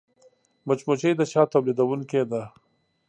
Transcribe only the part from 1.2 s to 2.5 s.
شاتو تولیدوونکې ده